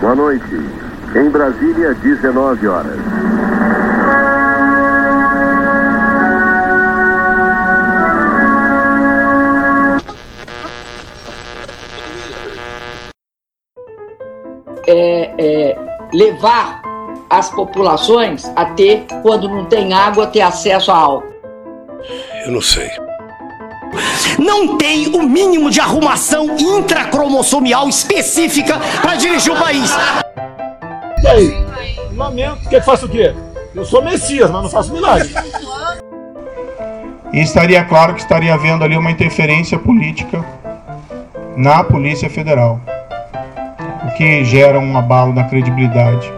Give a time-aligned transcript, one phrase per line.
[0.00, 0.44] Boa noite.
[1.14, 2.98] Em Brasília, 19 horas.
[14.86, 15.78] É, é,
[16.12, 16.82] levar
[17.30, 21.34] as populações a ter, quando não tem água, ter acesso a álcool.
[22.44, 23.05] Eu não sei.
[24.38, 29.90] Não tem o mínimo de arrumação intracromossomial específica para dirigir o país.
[31.22, 31.66] E aí?
[32.14, 32.68] Lamento.
[32.68, 33.34] Quer que faça o quê?
[33.74, 35.30] Eu sou Messias, mas não faço milagre.
[37.32, 40.44] E estaria claro que estaria havendo ali uma interferência política
[41.56, 42.80] na Polícia Federal,
[44.06, 46.32] o que gera um abalo na credibilidade.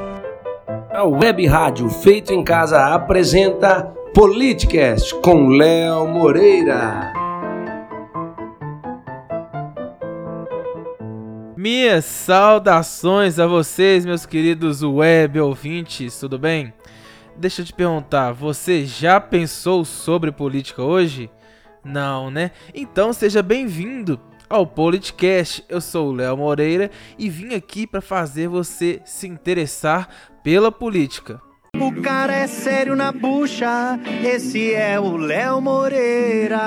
[0.91, 7.18] A Web Rádio Feito em Casa apresenta Politicast com Léo Moreira.
[11.71, 16.73] Minhas saudações a vocês, meus queridos web ouvintes, tudo bem?
[17.37, 21.31] Deixa eu te perguntar, você já pensou sobre política hoje?
[21.85, 22.53] Não, né?
[22.75, 25.63] Então seja bem-vindo ao Politicast.
[25.69, 30.09] Eu sou o Léo Moreira e vim aqui para fazer você se interessar
[30.43, 31.39] pela política.
[31.79, 36.63] O cara é sério na bucha, esse é o Léo Moreira.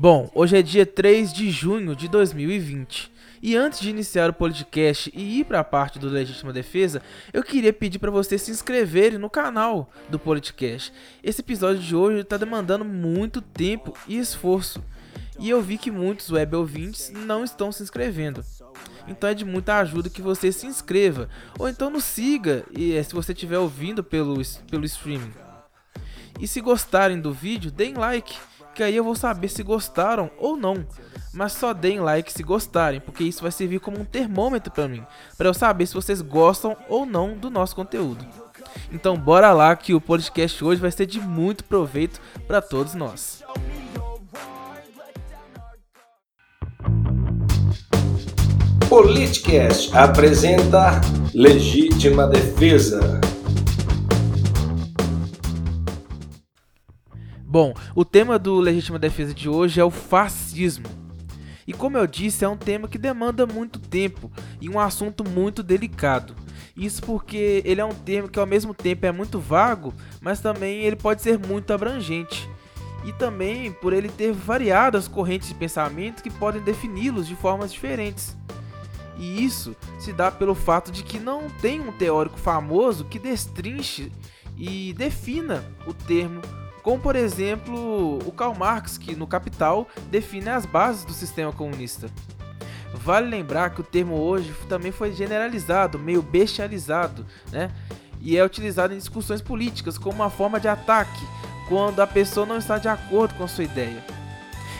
[0.00, 3.10] Bom, hoje é dia 3 de junho de 2020.
[3.42, 7.42] E antes de iniciar o podcast e ir para a parte do Legítima Defesa, eu
[7.42, 10.92] queria pedir para vocês se inscreverem no canal do podcast.
[11.20, 14.80] Esse episódio de hoje está demandando muito tempo e esforço.
[15.36, 18.44] E eu vi que muitos web ouvintes não estão se inscrevendo.
[19.08, 21.28] Então é de muita ajuda que você se inscreva.
[21.58, 25.32] Ou então nos siga eh, se você estiver ouvindo pelo, pelo streaming.
[26.38, 28.36] E se gostarem do vídeo, deem like,
[28.78, 30.86] que aí eu vou saber se gostaram ou não.
[31.34, 35.04] Mas só deem like se gostarem, porque isso vai servir como um termômetro para mim,
[35.36, 38.24] para eu saber se vocês gostam ou não do nosso conteúdo.
[38.92, 43.42] Então bora lá que o podcast hoje vai ser de muito proveito para todos nós.
[48.88, 51.00] Politicast apresenta
[51.34, 53.20] Legítima Defesa.
[57.50, 60.84] Bom, o tema do Legítima Defesa de hoje é o fascismo.
[61.66, 65.62] E como eu disse, é um tema que demanda muito tempo e um assunto muito
[65.62, 66.36] delicado.
[66.76, 70.82] Isso porque ele é um termo que ao mesmo tempo é muito vago, mas também
[70.82, 72.46] ele pode ser muito abrangente.
[73.02, 78.36] E também por ele ter variadas correntes de pensamento que podem defini-los de formas diferentes.
[79.16, 84.12] E isso se dá pelo fato de que não tem um teórico famoso que destrinche
[84.54, 86.42] e defina o termo,
[86.88, 92.08] como por exemplo o Karl Marx, que no Capital define as bases do sistema comunista.
[92.94, 97.70] Vale lembrar que o termo hoje também foi generalizado, meio bestializado, né?
[98.22, 101.20] E é utilizado em discussões políticas como uma forma de ataque
[101.68, 104.02] quando a pessoa não está de acordo com a sua ideia.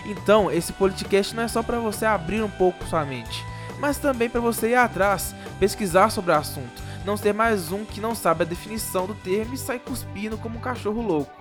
[0.06, 3.44] Então, esse podcast não é só para você abrir um pouco sua mente,
[3.78, 8.00] mas também para você ir atrás, pesquisar sobre o assunto, não ser mais um que
[8.00, 11.37] não sabe a definição do termo e sai cuspindo como um cachorro louco.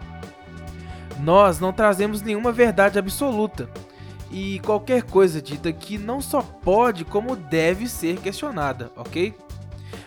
[1.19, 3.69] Nós não trazemos nenhuma verdade absoluta,
[4.31, 9.33] e qualquer coisa dita aqui não só pode, como deve ser questionada, ok?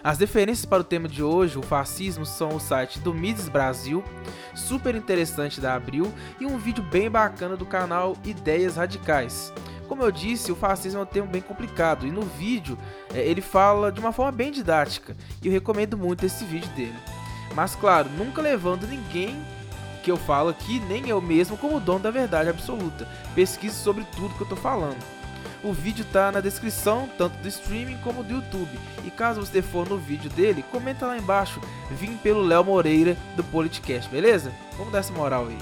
[0.02, 4.02] As referências para o tema de hoje, o fascismo, são o site do Mises Brasil,
[4.54, 9.52] super interessante da Abril, e um vídeo bem bacana do canal Ideias Radicais.
[9.88, 12.78] Como eu disse, o fascismo é um termo bem complicado e no vídeo
[13.12, 16.94] é, ele fala de uma forma bem didática e eu recomendo muito esse vídeo dele.
[17.56, 19.44] Mas claro, nunca levando ninguém
[20.00, 23.06] que eu falo aqui, nem eu mesmo, como dono da verdade absoluta.
[23.34, 24.98] Pesquise sobre tudo que eu tô falando.
[25.62, 28.78] O vídeo tá na descrição, tanto do streaming como do YouTube.
[29.04, 33.44] E caso você for no vídeo dele, comenta lá embaixo, vim pelo Léo Moreira do
[33.44, 34.50] Politicast, beleza?
[34.78, 35.58] Vamos dar essa moral aí.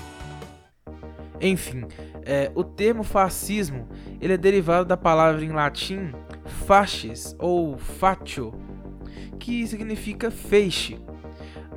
[1.41, 1.85] Enfim,
[2.25, 3.89] é, o termo fascismo
[4.21, 6.13] ele é derivado da palavra em latim
[6.67, 8.53] fasces ou fatio,
[9.39, 10.99] que significa feixe.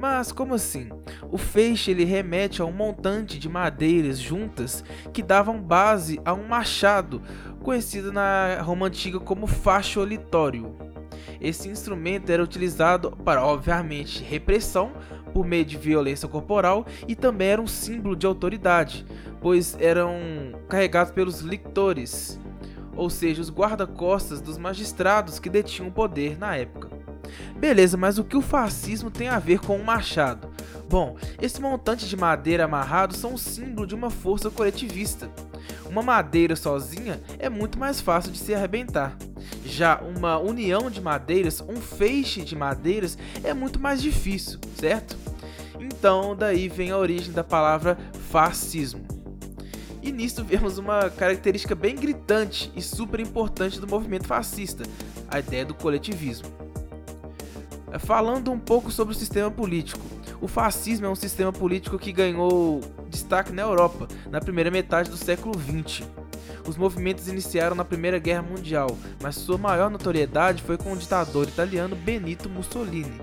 [0.02, 0.90] Mas como assim?
[1.30, 4.84] O feixe ele remete a um montante de madeiras juntas
[5.14, 7.22] que davam base a um machado,
[7.62, 10.76] conhecido na Roma antiga como fasciolitório.
[11.40, 14.92] Esse instrumento era utilizado para, obviamente, repressão
[15.36, 19.06] por meio de violência corporal e também era um símbolo de autoridade,
[19.40, 20.16] pois eram
[20.68, 22.40] carregados pelos lictores,
[22.96, 27.01] ou seja, os guarda-costas dos magistrados que detinham o poder na época.
[27.58, 30.50] Beleza, mas o que o fascismo tem a ver com o machado?
[30.90, 35.30] Bom, esse montante de madeira amarrado são um símbolo de uma força coletivista.
[35.90, 39.18] Uma madeira sozinha é muito mais fácil de se arrebentar.
[39.66, 45.16] Já uma união de madeiras, um feixe de madeiras, é muito mais difícil, certo?
[45.80, 47.98] Então, daí vem a origem da palavra
[48.30, 49.06] fascismo.
[50.02, 54.84] E nisso vemos uma característica bem gritante e super importante do movimento fascista,
[55.30, 56.71] a ideia do coletivismo.
[58.00, 60.02] Falando um pouco sobre o sistema político,
[60.40, 65.18] o fascismo é um sistema político que ganhou destaque na Europa na primeira metade do
[65.18, 66.08] século XX.
[66.68, 71.48] Os movimentos iniciaram na Primeira Guerra Mundial, mas sua maior notoriedade foi com o ditador
[71.48, 73.20] italiano Benito Mussolini.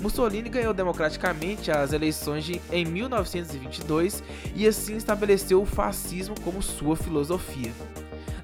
[0.00, 4.22] Mussolini ganhou democraticamente as eleições de, em 1922
[4.54, 7.72] e assim estabeleceu o fascismo como sua filosofia.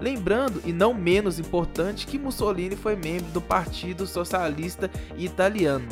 [0.00, 5.88] Lembrando, e não menos importante, que Mussolini foi membro do Partido Socialista Italiano.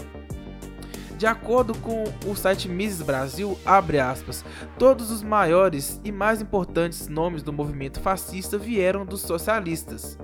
[1.17, 4.45] De acordo com o site Mises Brasil, aspas,
[4.79, 10.19] todos os maiores e mais importantes nomes do movimento fascista vieram dos socialistas.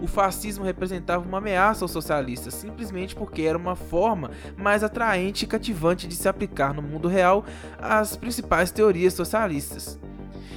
[0.00, 5.48] O fascismo representava uma ameaça aos socialistas, simplesmente porque era uma forma mais atraente e
[5.48, 7.44] cativante de se aplicar no mundo real
[7.78, 9.98] as principais teorias socialistas.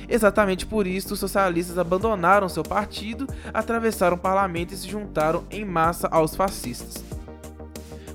[0.09, 5.65] Exatamente por isso, os socialistas abandonaram seu partido, atravessaram o parlamento e se juntaram em
[5.65, 7.04] massa aos fascistas.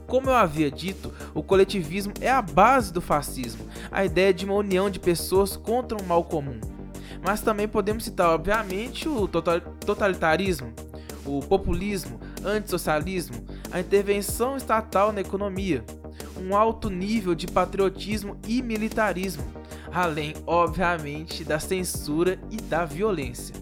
[0.07, 4.55] Como eu havia dito, o coletivismo é a base do fascismo, a ideia de uma
[4.55, 6.61] união de pessoas contra um mal comum.
[7.25, 10.73] Mas também podemos citar, obviamente, o totalitarismo,
[11.25, 13.37] o populismo, antissocialismo,
[13.71, 15.85] a intervenção estatal na economia,
[16.37, 19.45] um alto nível de patriotismo e militarismo,
[19.93, 23.55] além, obviamente, da censura e da violência.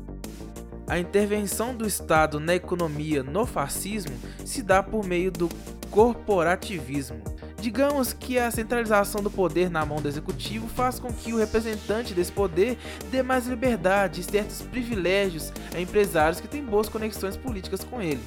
[0.86, 5.48] A intervenção do Estado na economia no fascismo se dá por meio do
[5.90, 7.22] corporativismo.
[7.60, 12.14] Digamos que a centralização do poder na mão do executivo faz com que o representante
[12.14, 12.78] desse poder
[13.10, 18.22] dê mais liberdade e certos privilégios a empresários que têm boas conexões políticas com ele.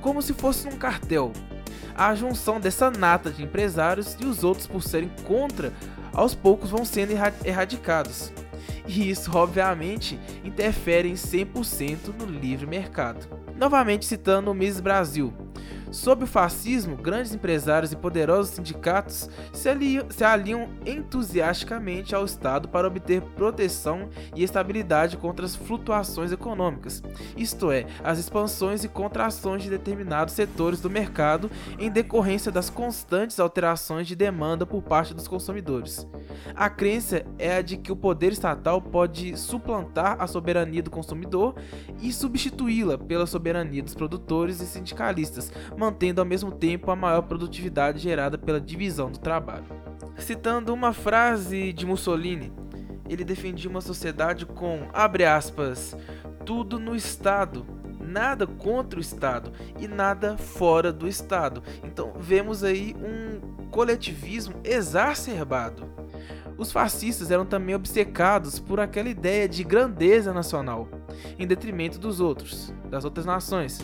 [0.00, 1.32] Como se fosse um cartel.
[2.00, 5.70] A junção dessa nata de empresários e os outros, por serem contra,
[6.14, 7.12] aos poucos vão sendo
[7.44, 8.32] erradicados.
[8.86, 13.28] E isso, obviamente, interfere em 100% no livre mercado.
[13.54, 15.30] Novamente citando o Miss Brasil,
[15.90, 22.68] Sob o fascismo, grandes empresários e poderosos sindicatos se aliam, se aliam, entusiasticamente ao Estado
[22.68, 27.02] para obter proteção e estabilidade contra as flutuações econômicas,
[27.36, 33.40] isto é, as expansões e contrações de determinados setores do mercado em decorrência das constantes
[33.40, 36.06] alterações de demanda por parte dos consumidores.
[36.54, 41.54] A crença é a de que o poder estatal pode suplantar a soberania do consumidor
[42.00, 47.98] e substituí-la pela soberania dos produtores e sindicalistas, mantendo ao mesmo tempo a maior produtividade
[47.98, 49.64] gerada pela divisão do trabalho.
[50.18, 52.52] Citando uma frase de Mussolini,
[53.08, 55.96] ele defendia uma sociedade com, abre aspas,
[56.44, 57.64] tudo no Estado,
[57.98, 61.62] nada contra o Estado e nada fora do Estado.
[61.82, 65.88] Então vemos aí um coletivismo exacerbado.
[66.58, 70.86] Os fascistas eram também obcecados por aquela ideia de grandeza nacional,
[71.38, 73.82] em detrimento dos outros, das outras nações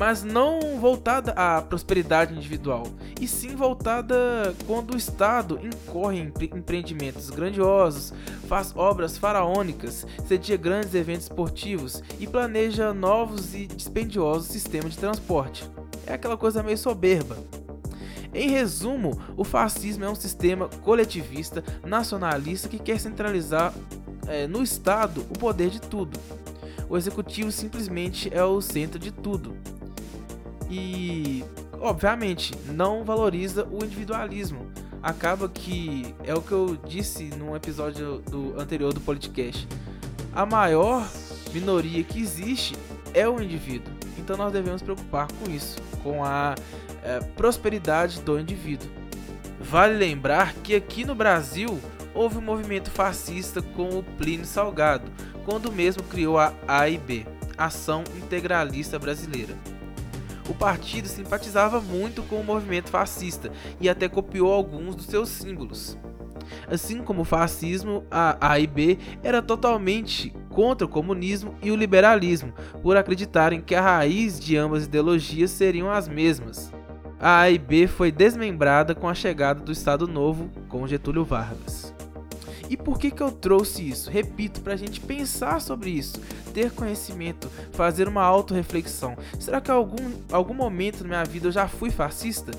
[0.00, 2.84] mas não voltada à prosperidade individual,
[3.20, 4.16] e sim voltada
[4.66, 8.10] quando o Estado incorre em empreendimentos grandiosos,
[8.48, 15.70] faz obras faraônicas, cedia grandes eventos esportivos e planeja novos e dispendiosos sistemas de transporte.
[16.06, 17.36] É aquela coisa meio soberba.
[18.32, 23.74] Em resumo, o fascismo é um sistema coletivista, nacionalista que quer centralizar
[24.26, 26.18] é, no Estado o poder de tudo.
[26.88, 29.54] O executivo simplesmente é o centro de tudo
[30.70, 31.44] e,
[31.80, 34.70] obviamente, não valoriza o individualismo.
[35.02, 39.66] Acaba que é o que eu disse no episódio do anterior do podcast.
[40.32, 41.08] A maior
[41.52, 42.76] minoria que existe
[43.12, 43.92] é o indivíduo.
[44.18, 46.54] Então nós devemos preocupar com isso, com a
[47.02, 48.88] é, prosperidade do indivíduo.
[49.60, 51.80] Vale lembrar que aqui no Brasil
[52.14, 55.10] houve um movimento fascista com o Plínio Salgado,
[55.44, 59.54] quando mesmo criou a AIB, Ação Integralista Brasileira.
[60.50, 65.96] O partido simpatizava muito com o movimento fascista e até copiou alguns dos seus símbolos.
[66.66, 72.52] Assim como o fascismo, a AIB era totalmente contra o comunismo e o liberalismo,
[72.82, 76.72] por acreditarem que a raiz de ambas ideologias seriam as mesmas.
[77.20, 81.94] A AIB foi desmembrada com a chegada do Estado Novo com Getúlio Vargas.
[82.70, 84.08] E por que, que eu trouxe isso?
[84.08, 86.20] Repito, para a gente pensar sobre isso,
[86.52, 89.16] ter conhecimento, fazer uma autorreflexão.
[89.38, 92.52] Será que algum, algum momento na minha vida eu já fui fascista?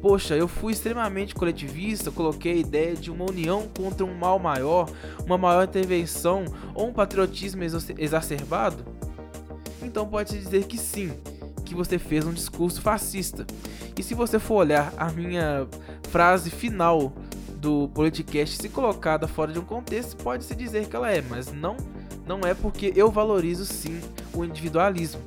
[0.00, 4.90] Poxa, eu fui extremamente coletivista, coloquei a ideia de uma união contra um mal maior,
[5.24, 6.44] uma maior intervenção
[6.74, 7.62] ou um patriotismo
[7.96, 8.84] exacerbado?
[9.92, 11.12] então pode-se dizer que sim,
[11.64, 13.46] que você fez um discurso fascista.
[13.96, 15.66] E se você for olhar a minha
[16.08, 17.12] frase final
[17.56, 21.76] do Politicast se colocada fora de um contexto, pode-se dizer que ela é, mas não,
[22.26, 24.00] não é porque eu valorizo sim
[24.32, 25.20] o individualismo.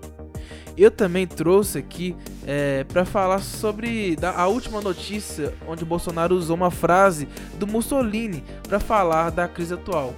[0.78, 6.36] Eu também trouxe aqui é, para falar sobre da, a última notícia onde o Bolsonaro
[6.36, 10.14] usou uma frase do Mussolini para falar da crise atual.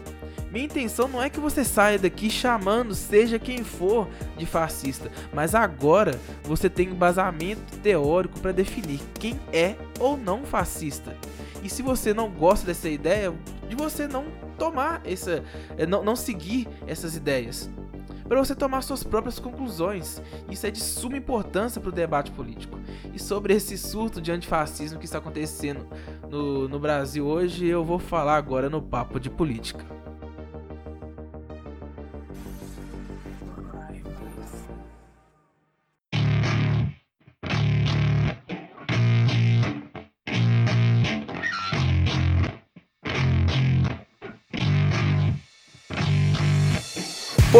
[0.51, 4.07] Minha intenção não é que você saia daqui chamando seja quem for
[4.37, 11.15] de fascista, mas agora você tem embasamento teórico para definir quem é ou não fascista.
[11.61, 13.33] E se você não gosta dessa ideia,
[13.67, 14.25] de você não
[14.57, 15.43] tomar essa,
[15.77, 17.69] é, não, não seguir essas ideias
[18.27, 20.21] para você tomar suas próprias conclusões.
[20.49, 22.77] Isso é de suma importância para o debate político.
[23.13, 25.87] E sobre esse surto de antifascismo que está acontecendo
[26.29, 29.85] no, no Brasil hoje, eu vou falar agora no Papo de Política.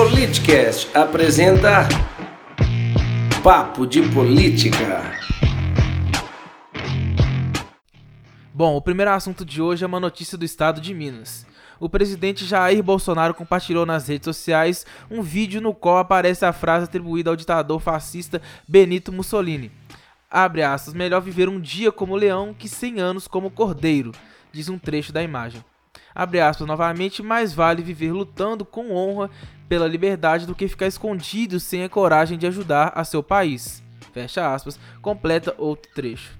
[0.10, 1.86] Politicast apresenta
[3.44, 5.04] Papo de Política.
[8.54, 11.46] Bom, o primeiro assunto de hoje é uma notícia do estado de Minas.
[11.78, 16.86] O presidente Jair Bolsonaro compartilhou nas redes sociais um vídeo no qual aparece a frase
[16.86, 19.74] atribuída ao ditador fascista Benito Mussolini.
[20.32, 24.14] Abre aspas, melhor viver um dia como leão que cem anos como cordeiro,
[24.54, 25.62] diz um trecho da imagem.
[26.18, 29.30] Abre aspas novamente, mais vale viver lutando com honra
[29.70, 33.84] pela liberdade do que ficar escondido sem a coragem de ajudar a seu país.
[34.12, 36.36] Fecha aspas, completa outro trecho.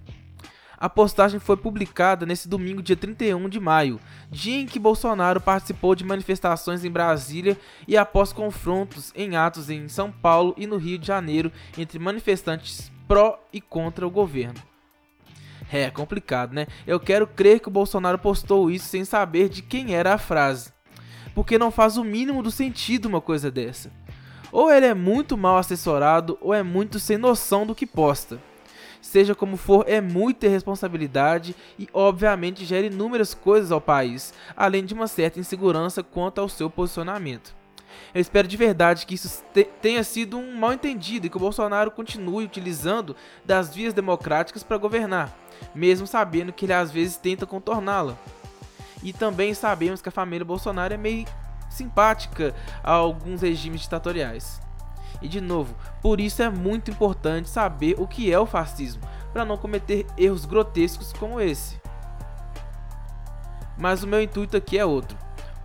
[0.80, 4.00] A postagem foi publicada nesse domingo, dia 31 de maio,
[4.32, 7.56] dia em que Bolsonaro participou de manifestações em Brasília
[7.88, 12.92] e após confrontos em atos em São Paulo e no Rio de Janeiro entre manifestantes
[13.08, 14.60] pró e contra o governo.
[15.72, 16.68] É complicado, né?
[16.86, 20.78] Eu quero crer que o Bolsonaro postou isso sem saber de quem era a frase
[21.38, 23.92] porque não faz o mínimo do sentido uma coisa dessa.
[24.52, 28.42] Ou ele é muito mal assessorado, ou é muito sem noção do que posta.
[29.00, 34.96] Seja como for, é muita irresponsabilidade e, obviamente, gera inúmeras coisas ao país, além de
[34.96, 37.56] uma certa insegurança quanto ao seu posicionamento.
[38.14, 41.40] Eu espero de verdade que isso te tenha sido um mal entendido e que o
[41.40, 43.16] Bolsonaro continue utilizando
[43.46, 45.36] das vias democráticas para governar,
[45.74, 48.18] mesmo sabendo que ele às vezes tenta contorná-la.
[49.04, 51.26] E também sabemos que a família Bolsonaro é meio
[51.70, 54.60] simpática a alguns regimes ditatoriais.
[55.22, 59.02] E de novo, por isso é muito importante saber o que é o fascismo,
[59.34, 61.80] para não cometer erros grotescos como esse.
[63.78, 65.18] Mas o meu intuito aqui é outro.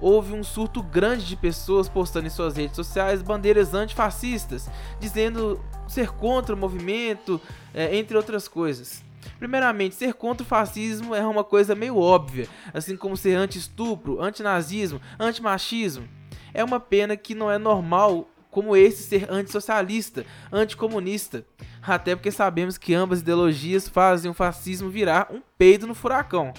[0.03, 4.69] Houve um surto grande de pessoas postando em suas redes sociais bandeiras antifascistas,
[4.99, 7.41] dizendo ser contra o movimento,
[7.73, 9.01] é, entre outras coisas.
[9.39, 15.01] Primeiramente, ser contra o fascismo é uma coisa meio óbvia, assim como ser anti-estupro, anti-nazismo,
[15.21, 16.09] anti-machismo.
[16.53, 21.47] É uma pena que não é normal como esse ser antissocialista, anticomunista.
[21.81, 26.53] Até porque sabemos que ambas ideologias fazem o fascismo virar um peido no furacão.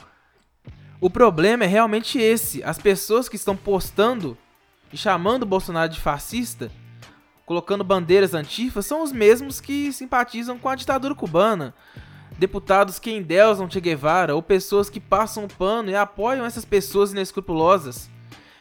[1.04, 4.38] O problema é realmente esse: as pessoas que estão postando
[4.90, 6.72] e chamando o Bolsonaro de fascista,
[7.46, 11.76] colocando bandeiras antifas, são os mesmos que simpatizam com a ditadura cubana,
[12.40, 18.10] deputados que endeusam Che Guevara ou pessoas que passam pano e apoiam essas pessoas inescrupulosas.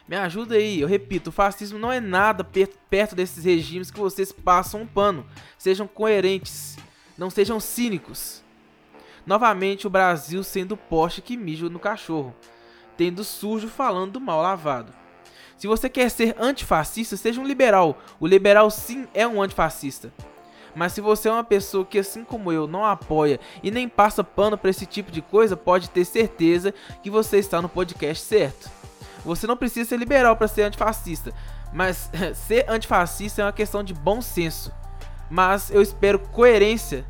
[0.05, 4.33] Me ajuda aí, eu repito, o fascismo não é nada perto desses regimes que vocês
[4.33, 5.25] passam um pano.
[5.57, 6.75] Sejam coerentes,
[7.17, 8.42] não sejam cínicos.
[9.25, 12.35] Novamente, o Brasil sendo o poste que mija no cachorro,
[12.97, 14.93] tendo sujo falando do mal lavado.
[15.57, 17.97] Se você quer ser antifascista, seja um liberal.
[18.19, 20.11] O liberal sim é um antifascista.
[20.75, 24.23] Mas se você é uma pessoa que, assim como eu, não apoia e nem passa
[24.23, 28.69] pano para esse tipo de coisa, pode ter certeza que você está no podcast certo.
[29.23, 31.33] Você não precisa ser liberal para ser antifascista,
[31.71, 34.73] mas ser antifascista é uma questão de bom senso.
[35.29, 37.05] Mas eu espero coerência,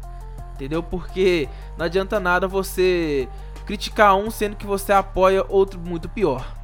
[0.54, 0.82] entendeu?
[0.82, 3.28] Porque não adianta nada você
[3.66, 6.64] criticar um sendo que você apoia outro muito pior.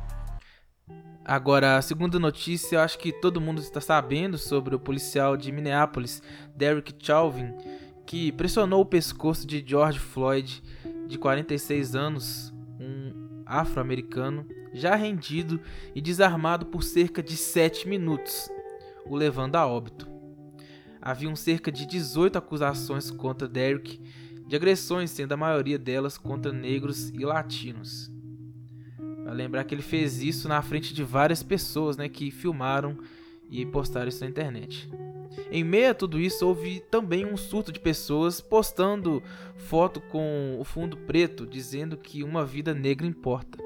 [1.23, 5.51] Agora, a segunda notícia, eu acho que todo mundo está sabendo sobre o policial de
[5.51, 6.23] Minneapolis,
[6.55, 7.53] Derek Chauvin,
[8.05, 10.63] que pressionou o pescoço de George Floyd,
[11.07, 14.43] de 46 anos, um afro-americano,
[14.73, 15.61] já rendido
[15.93, 18.49] e desarmado por cerca de 7 minutos,
[19.05, 20.18] o levando a óbito.
[21.01, 23.99] Haviam cerca de 18 acusações contra Derek
[24.49, 28.11] de agressões, sendo a maioria delas contra negros e latinos.
[29.23, 32.97] Pra lembrar que ele fez isso na frente de várias pessoas, né, que filmaram
[33.47, 34.89] e postaram isso na internet.
[35.51, 39.21] Em meio a tudo isso, houve também um surto de pessoas postando
[39.55, 43.59] foto com o fundo preto, dizendo que uma vida negra importa.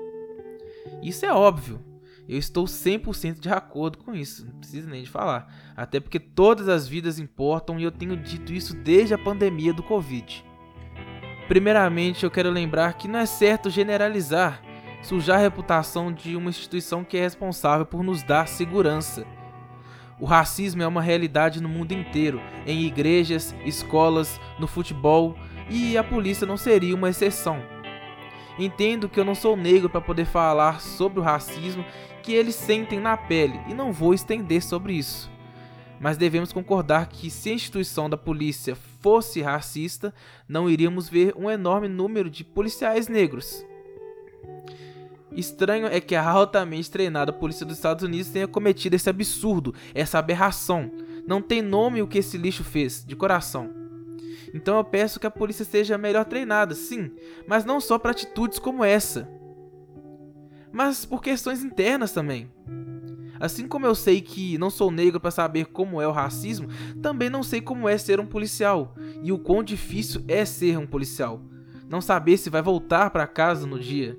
[1.02, 1.80] Isso é óbvio.
[2.28, 5.54] Eu estou 100% de acordo com isso, não preciso nem de falar.
[5.76, 9.84] Até porque todas as vidas importam e eu tenho dito isso desde a pandemia do
[9.84, 10.46] Covid.
[11.48, 14.62] Primeiramente, eu quero lembrar que não é certo generalizar,
[15.02, 19.26] sujar a reputação de uma instituição que é responsável por nos dar segurança.
[20.18, 25.36] O racismo é uma realidade no mundo inteiro, em igrejas, escolas, no futebol,
[25.70, 27.62] e a polícia não seria uma exceção.
[28.58, 31.84] Entendo que eu não sou negro para poder falar sobre o racismo
[32.24, 35.30] que eles sentem na pele e não vou estender sobre isso.
[36.00, 40.14] Mas devemos concordar que se a instituição da polícia fosse racista,
[40.48, 43.66] não iríamos ver um enorme número de policiais negros.
[45.32, 50.20] Estranho é que a altamente treinada polícia dos Estados Unidos tenha cometido esse absurdo, essa
[50.20, 50.92] aberração.
[51.28, 53.70] Não tem nome o que esse lixo fez, de coração.
[54.54, 57.12] Então eu peço que a polícia seja melhor treinada, sim,
[57.48, 59.28] mas não só para atitudes como essa,
[60.74, 62.52] mas por questões internas também.
[63.40, 66.68] Assim como eu sei que não sou negro para saber como é o racismo,
[67.02, 70.88] também não sei como é ser um policial e o quão difícil é ser um
[70.88, 71.42] policial.
[71.88, 74.18] Não saber se vai voltar para casa no dia.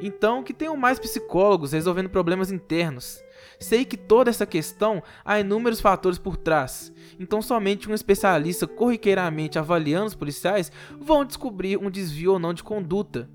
[0.00, 3.22] Então, que tenham mais psicólogos resolvendo problemas internos.
[3.58, 9.58] Sei que toda essa questão há inúmeros fatores por trás, então somente um especialista corriqueiramente
[9.58, 13.30] avaliando os policiais vão descobrir um desvio ou não de conduta.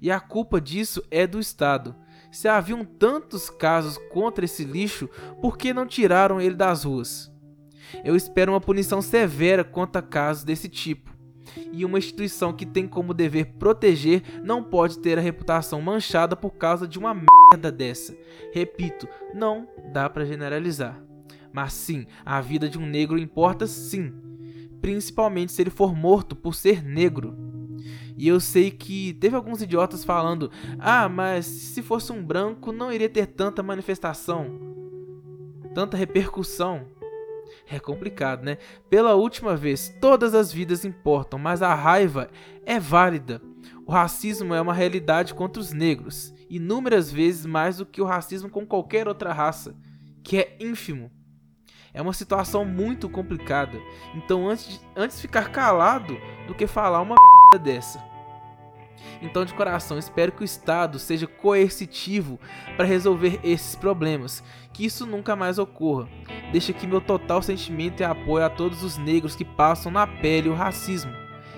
[0.00, 1.94] E a culpa disso é do Estado.
[2.30, 5.08] Se haviam tantos casos contra esse lixo,
[5.40, 7.30] por que não tiraram ele das ruas?
[8.04, 11.10] Eu espero uma punição severa quanto a casos desse tipo.
[11.72, 16.52] E uma instituição que tem como dever proteger não pode ter a reputação manchada por
[16.52, 18.16] causa de uma merda dessa.
[18.52, 21.02] Repito, não dá para generalizar.
[21.52, 24.12] Mas sim, a vida de um negro importa sim,
[24.80, 27.49] principalmente se ele for morto por ser negro.
[28.20, 32.92] E eu sei que teve alguns idiotas falando: "Ah, mas se fosse um branco não
[32.92, 34.60] iria ter tanta manifestação,
[35.74, 36.86] tanta repercussão".
[37.66, 38.58] É complicado, né?
[38.90, 42.28] Pela última vez, todas as vidas importam, mas a raiva
[42.66, 43.40] é válida.
[43.86, 48.50] O racismo é uma realidade contra os negros, inúmeras vezes mais do que o racismo
[48.50, 49.74] com qualquer outra raça,
[50.22, 51.10] que é ínfimo.
[51.94, 53.80] É uma situação muito complicada.
[54.14, 57.16] Então, antes de, antes ficar calado do que falar uma
[57.64, 58.09] dessa.
[59.22, 62.40] Então, de coração, espero que o Estado seja coercitivo
[62.76, 66.08] para resolver esses problemas, que isso nunca mais ocorra.
[66.52, 70.48] Deixo aqui meu total sentimento e apoio a todos os negros que passam na pele
[70.48, 71.12] o racismo.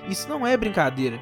[0.09, 1.21] Isso não é brincadeira.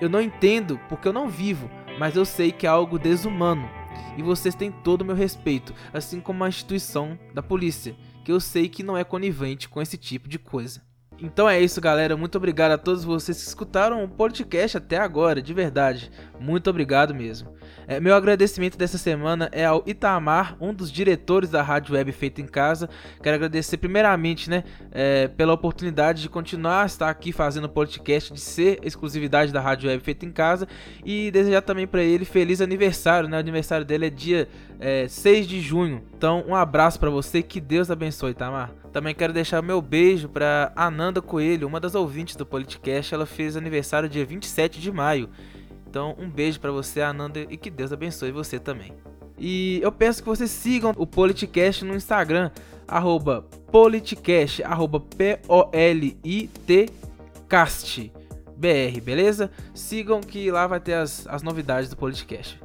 [0.00, 3.68] Eu não entendo porque eu não vivo, mas eu sei que é algo desumano.
[4.16, 8.40] E vocês têm todo o meu respeito, assim como a instituição da polícia, que eu
[8.40, 10.82] sei que não é conivente com esse tipo de coisa.
[11.22, 12.16] Então é isso, galera.
[12.16, 16.10] Muito obrigado a todos vocês que escutaram o podcast até agora, de verdade.
[16.40, 17.54] Muito obrigado mesmo.
[17.86, 22.40] É, meu agradecimento dessa semana é ao Itamar, um dos diretores da Rádio Web Feita
[22.40, 22.90] em Casa.
[23.22, 28.32] Quero agradecer primeiramente, né, é, pela oportunidade de continuar a estar aqui fazendo o podcast,
[28.32, 30.66] de ser exclusividade da Rádio Web Feita em Casa
[31.04, 33.36] e desejar também para ele feliz aniversário, né?
[33.36, 34.48] O aniversário dele é dia
[34.80, 36.02] é, 6 de junho.
[36.22, 38.70] Então, um abraço para você, que Deus abençoe, Itamar.
[38.92, 43.12] Também quero deixar meu beijo para Ananda Coelho, uma das ouvintes do podcast.
[43.12, 45.28] Ela fez aniversário dia 27 de maio.
[45.84, 48.92] Então, um beijo para você, Ananda, e que Deus abençoe você também.
[49.36, 52.52] E eu peço que vocês sigam o Politicast no Instagram,
[52.86, 53.44] arroba
[54.64, 55.42] arroba P-O-L-I-T-cast,
[58.56, 59.50] BR, beleza?
[59.74, 62.61] Sigam que lá vai ter as, as novidades do Politicast.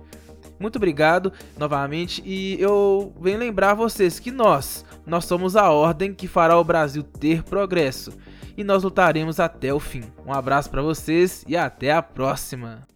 [0.60, 6.28] Muito obrigado novamente e eu venho lembrar vocês que nós, nós somos a ordem que
[6.28, 8.12] fará o Brasil ter progresso
[8.58, 10.04] e nós lutaremos até o fim.
[10.26, 12.88] Um abraço para vocês e até a próxima.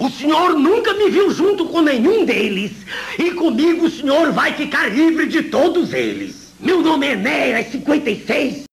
[0.00, 2.72] O senhor nunca me viu junto com nenhum deles.
[3.18, 6.52] E comigo o senhor vai ficar livre de todos eles.
[6.58, 8.54] Meu nome é Enéas 56